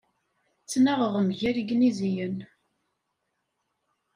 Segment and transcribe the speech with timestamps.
[0.63, 2.37] Ttnaɣen mgal Igniziyen.